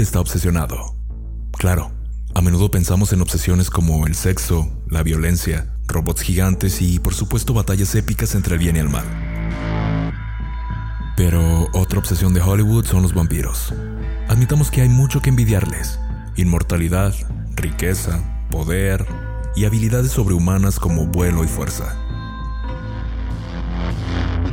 [0.00, 0.96] Está obsesionado.
[1.52, 1.92] Claro,
[2.34, 7.52] a menudo pensamos en obsesiones como el sexo, la violencia, robots gigantes y por supuesto
[7.52, 9.04] batallas épicas entre el bien y el mal.
[11.16, 13.74] Pero otra obsesión de Hollywood son los vampiros.
[14.28, 16.00] Admitamos que hay mucho que envidiarles.
[16.36, 17.14] Inmortalidad,
[17.54, 18.18] riqueza,
[18.50, 19.06] poder
[19.54, 21.96] y habilidades sobrehumanas como vuelo y fuerza.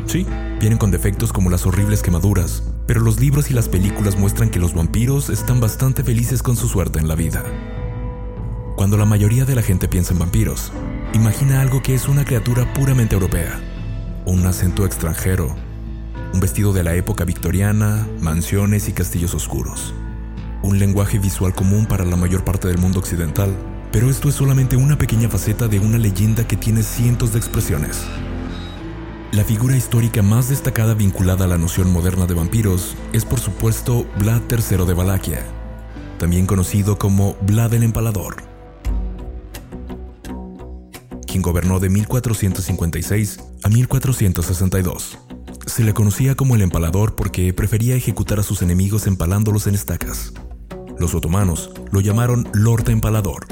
[0.06, 0.28] Sí,
[0.60, 4.58] vienen con defectos como las horribles quemaduras, pero los libros y las películas muestran que
[4.58, 7.44] los vampiros están bastante felices con su suerte en la vida.
[8.76, 10.72] Cuando la mayoría de la gente piensa en vampiros,
[11.14, 13.60] imagina algo que es una criatura puramente europea,
[14.26, 15.56] un acento extranjero,
[16.34, 19.94] un vestido de la época victoriana, mansiones y castillos oscuros.
[20.64, 23.56] Un lenguaje visual común para la mayor parte del mundo occidental,
[23.92, 28.08] pero esto es solamente una pequeña faceta de una leyenda que tiene cientos de expresiones.
[29.32, 34.08] La figura histórica más destacada vinculada a la noción moderna de vampiros es por supuesto
[34.18, 35.46] Vlad III de Valaquia,
[36.18, 38.38] también conocido como Vlad el Empalador,
[41.28, 45.20] quien gobernó de 1456 a 1462.
[45.68, 50.34] Se le conocía como el empalador porque prefería ejecutar a sus enemigos empalándolos en estacas.
[50.98, 53.46] Los otomanos lo llamaron Lord Empalador,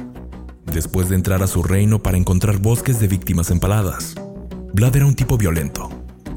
[0.65, 4.15] después de entrar a su reino para encontrar bosques de víctimas empaladas.
[4.73, 5.89] Vlad era un tipo violento,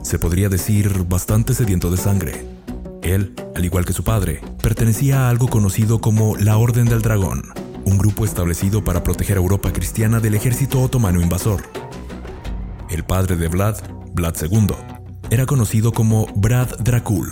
[0.03, 2.47] se podría decir bastante sediento de sangre.
[3.03, 7.43] Él, al igual que su padre, pertenecía a algo conocido como la Orden del Dragón,
[7.85, 11.63] un grupo establecido para proteger a Europa cristiana del ejército otomano invasor.
[12.89, 13.77] El padre de Vlad,
[14.15, 14.75] Vlad II,
[15.31, 17.31] era conocido como Brad Dracul,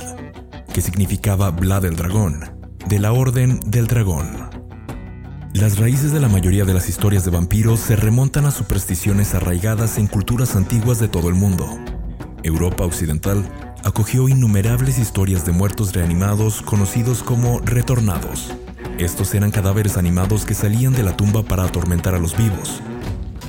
[0.73, 2.41] que significaba Vlad el Dragón,
[2.87, 4.58] de la Orden del Dragón.
[5.61, 9.99] Las raíces de la mayoría de las historias de vampiros se remontan a supersticiones arraigadas
[9.99, 11.67] en culturas antiguas de todo el mundo.
[12.45, 13.45] Europa Occidental
[13.83, 18.55] acogió innumerables historias de muertos reanimados conocidos como retornados.
[18.99, 22.81] Estos eran cadáveres animados que salían de la tumba para atormentar a los vivos.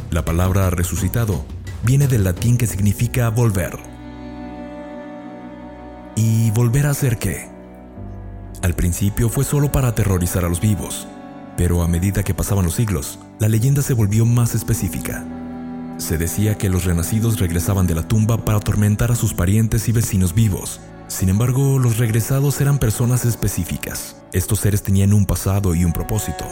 [0.09, 1.45] La palabra resucitado
[1.83, 3.77] viene del latín que significa volver,
[6.15, 7.49] ¿Y volver a hacer qué?
[8.63, 11.07] Al principio fue solo para aterrorizar a los vivos,
[11.59, 15.25] pero a medida que pasaban los siglos, la leyenda se volvió más específica.
[15.97, 19.91] Se decía que los renacidos regresaban de la tumba para atormentar a sus parientes y
[19.91, 20.79] vecinos vivos.
[21.09, 24.15] Sin embargo, los regresados eran personas específicas.
[24.31, 26.45] Estos seres tenían un pasado y un propósito.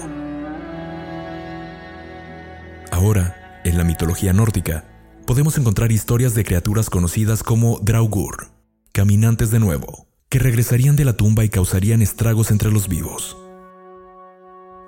[2.91, 4.83] Ahora, en la mitología nórdica,
[5.25, 8.49] podemos encontrar historias de criaturas conocidas como Draugur,
[8.91, 13.37] caminantes de nuevo, que regresarían de la tumba y causarían estragos entre los vivos.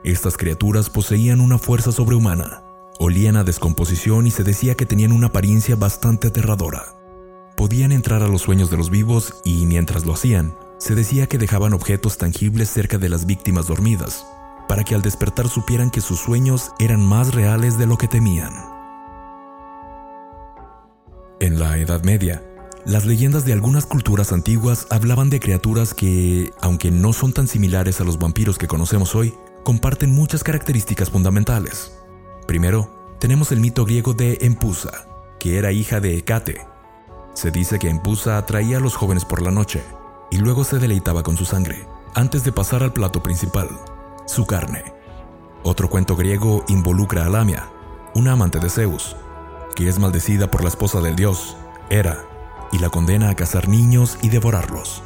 [0.04, 2.64] Estas criaturas poseían una fuerza sobrehumana,
[3.00, 6.96] olían a descomposición y se decía que tenían una apariencia bastante aterradora.
[7.58, 11.38] Podían entrar a los sueños de los vivos y mientras lo hacían, se decía que
[11.38, 14.26] dejaban objetos tangibles cerca de las víctimas dormidas,
[14.70, 18.54] para que al despertar supieran que sus sueños eran más reales de lo que temían.
[21.42, 22.42] En la Edad Media,
[22.86, 28.00] las leyendas de algunas culturas antiguas hablaban de criaturas que, aunque no son tan similares
[28.00, 29.34] a los vampiros que conocemos hoy,
[29.64, 31.98] comparten muchas características fundamentales.
[32.48, 35.08] Primero, tenemos el mito griego de Empusa,
[35.40, 36.66] que era hija de Hecate.
[37.34, 39.84] Se dice que Empusa atraía a los jóvenes por la noche
[40.32, 43.70] y luego se deleitaba con su sangre, antes de pasar al plato principal,
[44.26, 44.84] su carne.
[45.64, 47.70] Otro cuento griego involucra a Lamia,
[48.16, 49.16] una amante de Zeus,
[49.76, 51.58] que es maldecida por la esposa del dios,
[51.90, 52.26] Hera,
[52.72, 55.04] y la condena a cazar niños y devorarlos.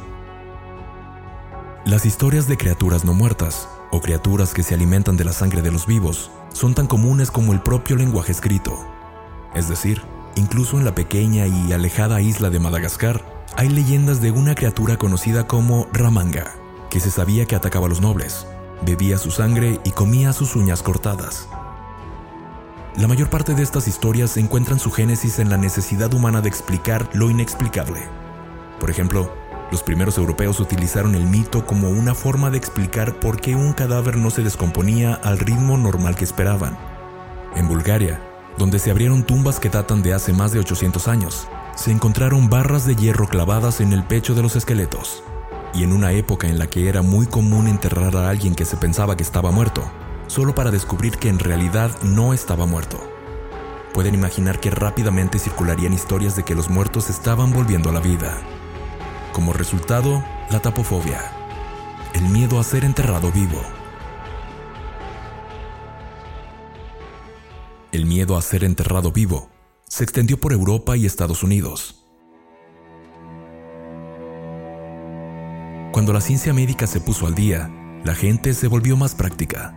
[1.84, 5.70] Las historias de criaturas no muertas, o criaturas que se alimentan de la sangre de
[5.70, 8.76] los vivos, son tan comunes como el propio lenguaje escrito.
[9.54, 10.02] Es decir,
[10.34, 13.24] incluso en la pequeña y alejada isla de Madagascar,
[13.56, 16.50] hay leyendas de una criatura conocida como Ramanga,
[16.90, 18.48] que se sabía que atacaba a los nobles,
[18.84, 21.48] bebía su sangre y comía sus uñas cortadas.
[22.96, 27.08] La mayor parte de estas historias encuentran su génesis en la necesidad humana de explicar
[27.12, 28.00] lo inexplicable.
[28.80, 29.32] Por ejemplo,
[29.70, 34.16] los primeros europeos utilizaron el mito como una forma de explicar por qué un cadáver
[34.16, 36.76] no se descomponía al ritmo normal que esperaban.
[37.56, 38.20] En Bulgaria,
[38.58, 42.86] donde se abrieron tumbas que datan de hace más de 800 años, se encontraron barras
[42.86, 45.22] de hierro clavadas en el pecho de los esqueletos.
[45.72, 48.76] Y en una época en la que era muy común enterrar a alguien que se
[48.76, 49.82] pensaba que estaba muerto,
[50.28, 52.98] solo para descubrir que en realidad no estaba muerto.
[53.92, 58.38] Pueden imaginar que rápidamente circularían historias de que los muertos estaban volviendo a la vida.
[59.34, 61.20] Como resultado, la tapofobia,
[62.14, 63.60] el miedo a ser enterrado vivo.
[67.90, 69.50] El miedo a ser enterrado vivo
[69.88, 72.06] se extendió por Europa y Estados Unidos.
[75.90, 77.68] Cuando la ciencia médica se puso al día,
[78.04, 79.76] la gente se volvió más práctica.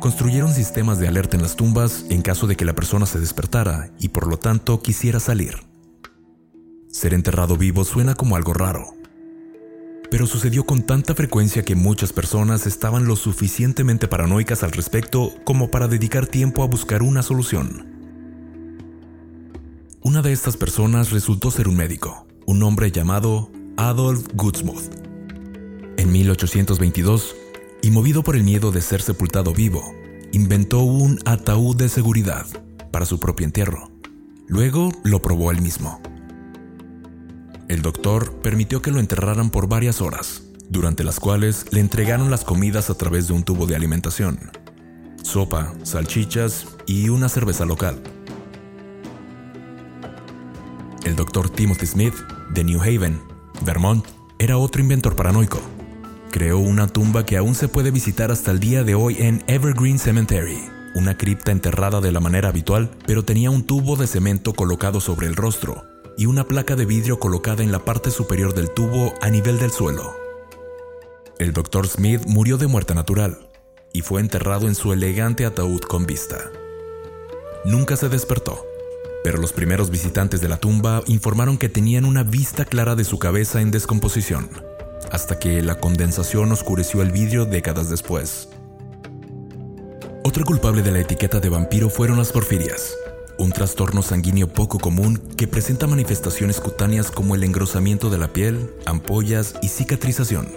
[0.00, 3.90] Construyeron sistemas de alerta en las tumbas en caso de que la persona se despertara
[3.98, 5.54] y por lo tanto quisiera salir.
[6.90, 8.97] Ser enterrado vivo suena como algo raro,
[10.10, 15.70] pero sucedió con tanta frecuencia que muchas personas estaban lo suficientemente paranoicas al respecto como
[15.70, 17.86] para dedicar tiempo a buscar una solución.
[20.00, 24.90] Una de estas personas resultó ser un médico, un hombre llamado Adolf Gutsmuth.
[25.98, 27.36] En 1822,
[27.82, 29.92] y movido por el miedo de ser sepultado vivo,
[30.32, 32.46] inventó un ataúd de seguridad
[32.90, 33.90] para su propio entierro.
[34.46, 36.00] Luego lo probó él mismo.
[37.68, 42.42] El doctor permitió que lo enterraran por varias horas, durante las cuales le entregaron las
[42.42, 44.38] comidas a través de un tubo de alimentación.
[45.22, 48.02] Sopa, salchichas y una cerveza local.
[51.04, 52.14] El doctor Timothy Smith,
[52.54, 53.20] de New Haven,
[53.66, 54.06] Vermont,
[54.38, 55.60] era otro inventor paranoico.
[56.30, 59.98] Creó una tumba que aún se puede visitar hasta el día de hoy en Evergreen
[59.98, 60.58] Cemetery,
[60.94, 65.26] una cripta enterrada de la manera habitual, pero tenía un tubo de cemento colocado sobre
[65.26, 65.84] el rostro
[66.18, 69.70] y una placa de vidrio colocada en la parte superior del tubo a nivel del
[69.70, 70.16] suelo.
[71.38, 71.86] El Dr.
[71.86, 73.48] Smith murió de muerte natural
[73.92, 76.50] y fue enterrado en su elegante ataúd con vista.
[77.64, 78.66] Nunca se despertó,
[79.22, 83.20] pero los primeros visitantes de la tumba informaron que tenían una vista clara de su
[83.20, 84.50] cabeza en descomposición,
[85.12, 88.48] hasta que la condensación oscureció el vidrio décadas después.
[90.24, 92.96] Otro culpable de la etiqueta de vampiro fueron las porfirias,
[93.38, 98.70] un trastorno sanguíneo poco común que presenta manifestaciones cutáneas como el engrosamiento de la piel,
[98.84, 100.48] ampollas y cicatrización.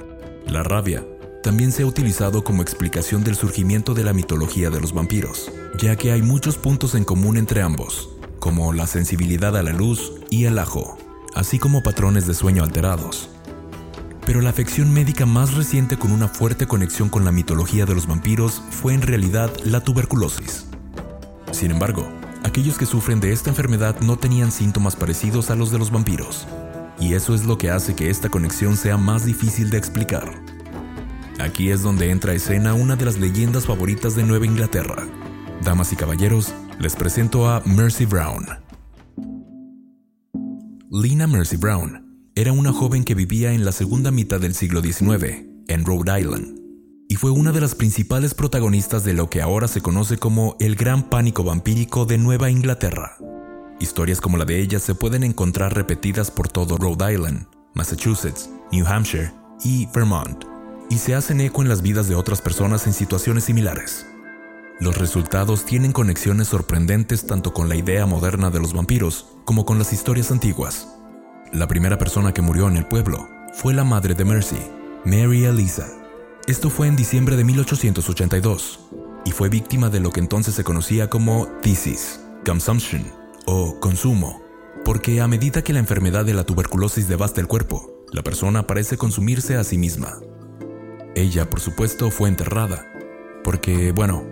[0.48, 1.06] La rabia
[1.44, 5.96] también se ha utilizado como explicación del surgimiento de la mitología de los vampiros, ya
[5.96, 10.46] que hay muchos puntos en común entre ambos, como la sensibilidad a la luz y
[10.46, 10.98] el ajo,
[11.36, 13.30] así como patrones de sueño alterados.
[14.26, 18.08] Pero la afección médica más reciente con una fuerte conexión con la mitología de los
[18.08, 20.66] vampiros fue en realidad la tuberculosis.
[21.52, 22.08] Sin embargo,
[22.44, 26.48] aquellos que sufren de esta enfermedad no tenían síntomas parecidos a los de los vampiros,
[27.00, 30.32] y eso es lo que hace que esta conexión sea más difícil de explicar.
[31.40, 35.08] Aquí es donde entra a escena una de las leyendas favoritas de Nueva Inglaterra.
[35.64, 38.46] Damas y caballeros, les presento a Mercy Brown.
[40.90, 45.46] Lina Mercy Brown era una joven que vivía en la segunda mitad del siglo XIX,
[45.68, 46.61] en Rhode Island
[47.12, 50.78] y fue una de las principales protagonistas de lo que ahora se conoce como el
[50.78, 53.18] gran pánico vampírico de Nueva Inglaterra.
[53.82, 58.88] Historias como la de ella se pueden encontrar repetidas por todo Rhode Island, Massachusetts, New
[58.88, 60.46] Hampshire y Vermont,
[60.90, 64.06] y se hacen eco en las vidas de otras personas en situaciones similares.
[64.80, 69.78] Los resultados tienen conexiones sorprendentes tanto con la idea moderna de los vampiros como con
[69.78, 70.88] las historias antiguas.
[71.52, 74.60] La primera persona que murió en el pueblo fue la madre de Mercy,
[75.04, 75.90] Mary Elisa,
[76.48, 78.80] esto fue en diciembre de 1882
[79.26, 83.06] y fue víctima de lo que entonces se conocía como thesis, consumption
[83.46, 84.42] o consumo,
[84.84, 88.98] porque a medida que la enfermedad de la tuberculosis devasta el cuerpo, la persona parece
[88.98, 90.20] consumirse a sí misma.
[91.16, 92.88] Ella, por supuesto, fue enterrada,
[93.44, 94.26] porque, bueno,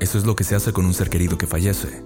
[0.00, 2.02] eso es lo que se hace con un ser querido que fallece.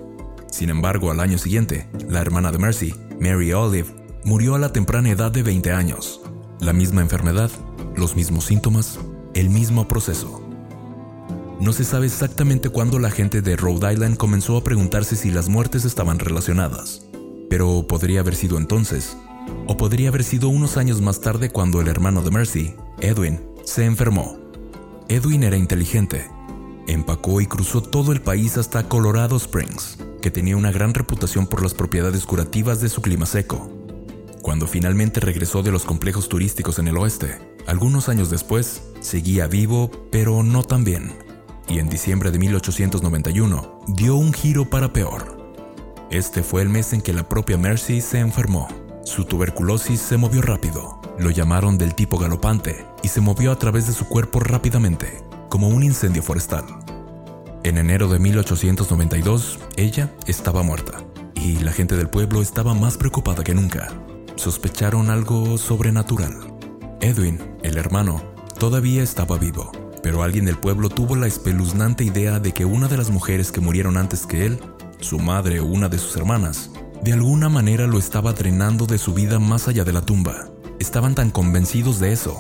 [0.50, 3.88] Sin embargo, al año siguiente, la hermana de Mercy, Mary Olive,
[4.24, 6.20] murió a la temprana edad de 20 años.
[6.60, 7.50] La misma enfermedad,
[7.96, 8.98] los mismos síntomas,
[9.36, 10.40] el mismo proceso.
[11.60, 15.50] No se sabe exactamente cuándo la gente de Rhode Island comenzó a preguntarse si las
[15.50, 17.04] muertes estaban relacionadas,
[17.50, 19.14] pero podría haber sido entonces,
[19.66, 23.84] o podría haber sido unos años más tarde cuando el hermano de Mercy, Edwin, se
[23.84, 24.38] enfermó.
[25.08, 26.30] Edwin era inteligente,
[26.86, 31.62] empacó y cruzó todo el país hasta Colorado Springs, que tenía una gran reputación por
[31.62, 33.75] las propiedades curativas de su clima seco.
[34.46, 39.90] Cuando finalmente regresó de los complejos turísticos en el oeste, algunos años después, seguía vivo,
[40.12, 41.12] pero no tan bien,
[41.66, 45.52] y en diciembre de 1891 dio un giro para peor.
[46.12, 48.68] Este fue el mes en que la propia Mercy se enfermó.
[49.04, 53.88] Su tuberculosis se movió rápido, lo llamaron del tipo galopante, y se movió a través
[53.88, 56.64] de su cuerpo rápidamente, como un incendio forestal.
[57.64, 61.02] En enero de 1892, ella estaba muerta,
[61.34, 63.92] y la gente del pueblo estaba más preocupada que nunca.
[64.36, 66.34] Sospecharon algo sobrenatural.
[67.00, 68.20] Edwin, el hermano,
[68.58, 72.98] todavía estaba vivo, pero alguien del pueblo tuvo la espeluznante idea de que una de
[72.98, 74.60] las mujeres que murieron antes que él,
[75.00, 76.70] su madre o una de sus hermanas,
[77.02, 80.48] de alguna manera lo estaba drenando de su vida más allá de la tumba.
[80.78, 82.38] Estaban tan convencidos de eso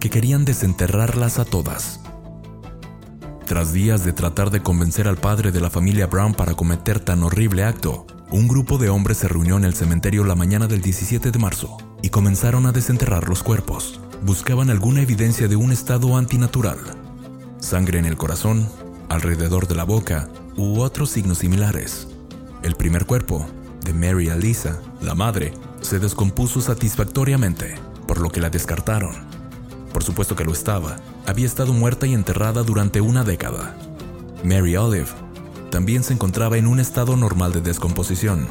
[0.00, 2.00] que querían desenterrarlas a todas.
[3.46, 7.22] Tras días de tratar de convencer al padre de la familia Brown para cometer tan
[7.22, 11.30] horrible acto, un grupo de hombres se reunió en el cementerio la mañana del 17
[11.30, 14.00] de marzo y comenzaron a desenterrar los cuerpos.
[14.22, 16.78] Buscaban alguna evidencia de un estado antinatural.
[17.58, 18.68] sangre en el corazón,
[19.08, 22.06] alrededor de la boca u otros signos similares.
[22.62, 23.46] El primer cuerpo,
[23.84, 29.14] de Mary Alisa, la madre, se descompuso satisfactoriamente, por lo que la descartaron.
[29.92, 33.74] Por supuesto que lo estaba, había estado muerta y enterrada durante una década.
[34.44, 35.08] Mary Olive
[35.70, 38.48] también se encontraba en un estado normal de descomposición.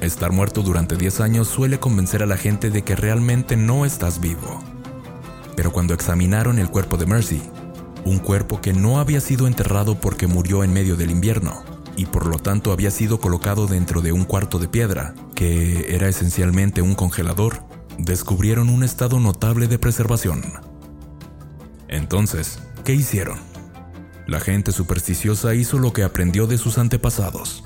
[0.00, 4.20] Estar muerto durante 10 años suele convencer a la gente de que realmente no estás
[4.20, 4.62] vivo.
[5.56, 7.42] Pero cuando examinaron el cuerpo de Mercy,
[8.04, 11.62] un cuerpo que no había sido enterrado porque murió en medio del invierno,
[11.96, 16.08] y por lo tanto había sido colocado dentro de un cuarto de piedra, que era
[16.08, 17.62] esencialmente un congelador,
[17.98, 20.42] descubrieron un estado notable de preservación.
[21.88, 23.49] Entonces, ¿qué hicieron?
[24.26, 27.64] La gente supersticiosa hizo lo que aprendió de sus antepasados.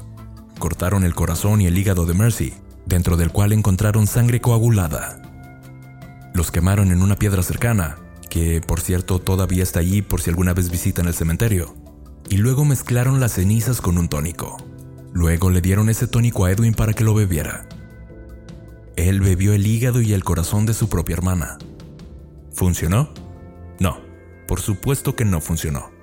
[0.58, 2.54] Cortaron el corazón y el hígado de Mercy,
[2.86, 5.20] dentro del cual encontraron sangre coagulada.
[6.32, 7.96] Los quemaron en una piedra cercana,
[8.30, 11.74] que por cierto todavía está allí por si alguna vez visitan el cementerio,
[12.28, 14.56] y luego mezclaron las cenizas con un tónico.
[15.12, 17.68] Luego le dieron ese tónico a Edwin para que lo bebiera.
[18.96, 21.58] Él bebió el hígado y el corazón de su propia hermana.
[22.52, 23.10] ¿Funcionó?
[23.78, 23.98] No,
[24.48, 25.93] por supuesto que no funcionó.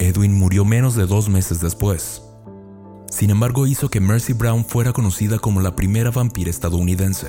[0.00, 2.22] Edwin murió menos de dos meses después.
[3.10, 7.28] Sin embargo, hizo que Mercy Brown fuera conocida como la primera vampira estadounidense.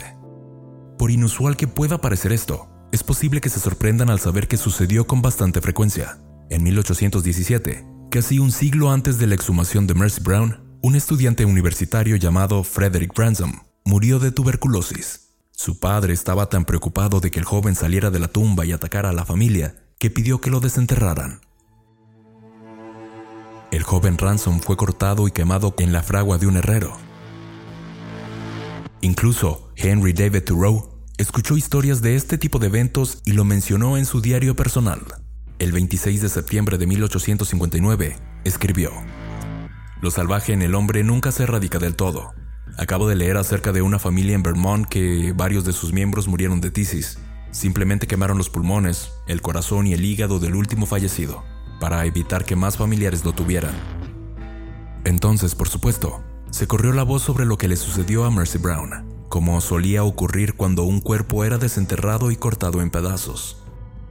[0.97, 5.05] Por inusual que pueda parecer esto, es posible que se sorprendan al saber que sucedió
[5.05, 6.17] con bastante frecuencia.
[6.49, 12.15] En 1817, casi un siglo antes de la exhumación de Mercy Brown, un estudiante universitario
[12.15, 13.51] llamado Frederick Ransom
[13.83, 15.33] murió de tuberculosis.
[15.51, 19.09] Su padre estaba tan preocupado de que el joven saliera de la tumba y atacara
[19.09, 21.41] a la familia que pidió que lo desenterraran.
[23.71, 26.97] El joven Ransom fue cortado y quemado en la fragua de un herrero.
[28.99, 34.05] Incluso Henry David Thoreau escuchó historias de este tipo de eventos y lo mencionó en
[34.05, 34.99] su diario personal.
[35.57, 38.91] El 26 de septiembre de 1859, escribió,
[40.01, 42.33] Lo salvaje en el hombre nunca se erradica del todo.
[42.77, 46.59] Acabo de leer acerca de una familia en Vermont que varios de sus miembros murieron
[46.59, 47.19] de tisis.
[47.51, 51.43] Simplemente quemaron los pulmones, el corazón y el hígado del último fallecido,
[51.81, 53.73] para evitar que más familiares lo tuvieran.
[55.03, 56.21] Entonces, por supuesto,
[56.51, 60.53] se corrió la voz sobre lo que le sucedió a Mercy Brown, como solía ocurrir
[60.53, 63.57] cuando un cuerpo era desenterrado y cortado en pedazos.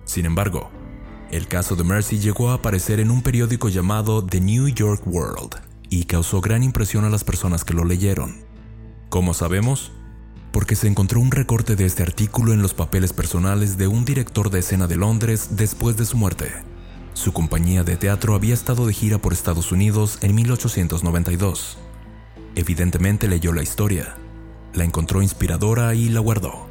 [0.05, 0.69] Sin embargo,
[1.31, 5.55] el caso de Mercy llegó a aparecer en un periódico llamado The New York World
[5.89, 8.39] y causó gran impresión a las personas que lo leyeron.
[9.11, 9.93] ¿Cómo sabemos?
[10.50, 14.50] Porque se encontró un recorte de este artículo en los papeles personales de un director
[14.50, 16.50] de escena de Londres después de su muerte.
[17.21, 21.77] Su compañía de teatro había estado de gira por Estados Unidos en 1892.
[22.55, 24.17] Evidentemente leyó la historia,
[24.73, 26.67] la encontró inspiradora y la guardó.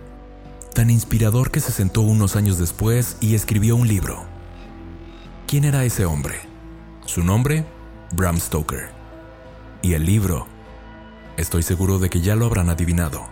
[0.74, 4.24] Tan inspirador que se sentó unos años después y escribió un libro.
[5.46, 6.40] ¿Quién era ese hombre?
[7.06, 7.64] Su nombre,
[8.14, 8.90] Bram Stoker.
[9.84, 10.48] Y el libro,
[11.38, 13.28] Estoy seguro de que ya lo habrán adivinado.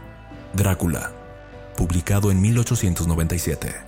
[0.54, 1.14] Drácula,
[1.76, 3.87] publicado en 1897.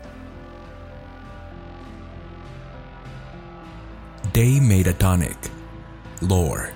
[4.33, 5.49] Day Made a Tonic.
[6.21, 6.73] Lore.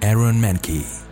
[0.00, 1.03] Aaron Mankey.